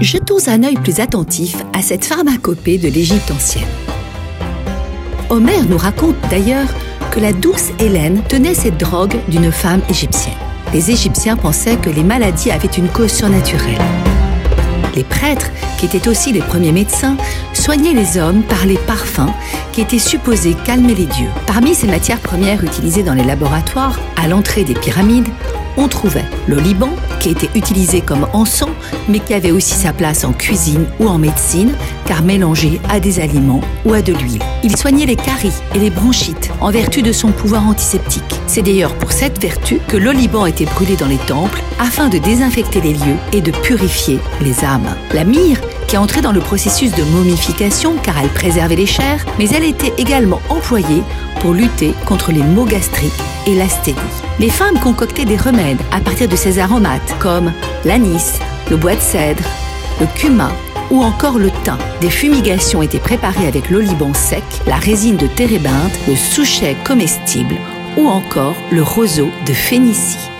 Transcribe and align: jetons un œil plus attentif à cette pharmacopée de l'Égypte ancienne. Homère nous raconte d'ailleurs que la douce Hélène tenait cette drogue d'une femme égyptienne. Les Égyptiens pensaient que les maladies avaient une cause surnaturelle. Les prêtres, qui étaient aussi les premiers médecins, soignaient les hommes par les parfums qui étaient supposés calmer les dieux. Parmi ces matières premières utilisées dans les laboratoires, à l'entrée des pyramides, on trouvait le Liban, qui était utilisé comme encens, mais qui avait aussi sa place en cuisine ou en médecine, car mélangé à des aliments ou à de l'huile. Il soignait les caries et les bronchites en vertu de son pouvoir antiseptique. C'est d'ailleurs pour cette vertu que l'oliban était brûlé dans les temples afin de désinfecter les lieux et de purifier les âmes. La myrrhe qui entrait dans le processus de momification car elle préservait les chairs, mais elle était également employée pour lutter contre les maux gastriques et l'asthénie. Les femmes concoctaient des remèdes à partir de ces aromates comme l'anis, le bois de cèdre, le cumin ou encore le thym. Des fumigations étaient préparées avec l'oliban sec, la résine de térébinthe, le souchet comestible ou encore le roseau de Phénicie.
jetons 0.00 0.48
un 0.48 0.62
œil 0.62 0.76
plus 0.76 1.00
attentif 1.00 1.56
à 1.72 1.82
cette 1.82 2.04
pharmacopée 2.04 2.78
de 2.78 2.88
l'Égypte 2.88 3.30
ancienne. 3.30 3.66
Homère 5.30 5.64
nous 5.68 5.78
raconte 5.78 6.16
d'ailleurs 6.30 6.68
que 7.10 7.20
la 7.20 7.32
douce 7.32 7.70
Hélène 7.80 8.22
tenait 8.28 8.54
cette 8.54 8.78
drogue 8.78 9.16
d'une 9.28 9.52
femme 9.52 9.82
égyptienne. 9.88 10.34
Les 10.72 10.90
Égyptiens 10.90 11.36
pensaient 11.36 11.76
que 11.76 11.90
les 11.90 12.02
maladies 12.02 12.50
avaient 12.50 12.68
une 12.68 12.88
cause 12.88 13.12
surnaturelle. 13.12 13.80
Les 14.94 15.04
prêtres, 15.04 15.50
qui 15.78 15.86
étaient 15.86 16.08
aussi 16.08 16.32
les 16.32 16.40
premiers 16.40 16.72
médecins, 16.72 17.16
soignaient 17.52 17.92
les 17.92 18.18
hommes 18.18 18.42
par 18.42 18.66
les 18.66 18.78
parfums 18.78 19.32
qui 19.72 19.80
étaient 19.80 19.98
supposés 19.98 20.54
calmer 20.64 20.94
les 20.94 21.06
dieux. 21.06 21.28
Parmi 21.46 21.74
ces 21.74 21.86
matières 21.86 22.20
premières 22.20 22.64
utilisées 22.64 23.02
dans 23.02 23.14
les 23.14 23.24
laboratoires, 23.24 23.98
à 24.16 24.28
l'entrée 24.28 24.64
des 24.64 24.74
pyramides, 24.74 25.28
on 25.78 25.88
trouvait 25.88 26.24
le 26.46 26.56
Liban, 26.56 26.90
qui 27.20 27.30
était 27.30 27.50
utilisé 27.54 28.00
comme 28.00 28.26
encens, 28.32 28.70
mais 29.08 29.20
qui 29.20 29.32
avait 29.32 29.52
aussi 29.52 29.74
sa 29.74 29.92
place 29.92 30.24
en 30.24 30.32
cuisine 30.32 30.86
ou 30.98 31.06
en 31.06 31.18
médecine, 31.18 31.72
car 32.04 32.22
mélangé 32.22 32.80
à 32.90 33.00
des 33.00 33.20
aliments 33.20 33.60
ou 33.84 33.92
à 33.92 34.02
de 34.02 34.12
l'huile. 34.12 34.42
Il 34.64 34.76
soignait 34.76 35.06
les 35.06 35.16
caries 35.16 35.52
et 35.74 35.78
les 35.78 35.90
bronchites 35.90 36.50
en 36.60 36.70
vertu 36.70 37.00
de 37.02 37.12
son 37.12 37.28
pouvoir 37.28 37.66
antiseptique. 37.66 38.40
C'est 38.46 38.62
d'ailleurs 38.62 38.94
pour 38.94 39.12
cette 39.12 39.40
vertu 39.40 39.78
que 39.88 39.96
l'oliban 39.96 40.46
était 40.46 40.66
brûlé 40.66 40.96
dans 40.96 41.06
les 41.06 41.16
temples 41.16 41.62
afin 41.78 42.08
de 42.08 42.18
désinfecter 42.18 42.80
les 42.80 42.94
lieux 42.94 43.16
et 43.32 43.40
de 43.40 43.52
purifier 43.52 44.18
les 44.40 44.64
âmes. 44.64 44.96
La 45.14 45.24
myrrhe 45.24 45.60
qui 45.86 45.96
entrait 45.96 46.20
dans 46.20 46.32
le 46.32 46.40
processus 46.40 46.92
de 46.92 47.04
momification 47.04 47.94
car 48.02 48.18
elle 48.18 48.28
préservait 48.28 48.76
les 48.76 48.86
chairs, 48.86 49.24
mais 49.38 49.48
elle 49.50 49.64
était 49.64 49.94
également 49.96 50.42
employée 50.48 51.02
pour 51.40 51.54
lutter 51.54 51.94
contre 52.04 52.32
les 52.32 52.42
maux 52.42 52.66
gastriques 52.66 53.12
et 53.46 53.54
l'asthénie. 53.54 53.98
Les 54.38 54.50
femmes 54.50 54.78
concoctaient 54.78 55.24
des 55.24 55.36
remèdes 55.36 55.80
à 55.92 56.00
partir 56.00 56.28
de 56.28 56.36
ces 56.36 56.58
aromates 56.58 57.14
comme 57.18 57.52
l'anis, 57.84 58.38
le 58.70 58.76
bois 58.76 58.94
de 58.94 59.00
cèdre, 59.00 59.44
le 60.00 60.06
cumin 60.18 60.52
ou 60.90 61.02
encore 61.02 61.38
le 61.38 61.50
thym. 61.64 61.78
Des 62.00 62.10
fumigations 62.10 62.82
étaient 62.82 62.98
préparées 62.98 63.46
avec 63.46 63.70
l'oliban 63.70 64.14
sec, 64.14 64.44
la 64.66 64.76
résine 64.76 65.16
de 65.16 65.26
térébinthe, 65.26 65.98
le 66.06 66.16
souchet 66.16 66.76
comestible 66.84 67.56
ou 67.96 68.08
encore 68.08 68.56
le 68.70 68.82
roseau 68.82 69.30
de 69.46 69.52
Phénicie. 69.52 70.30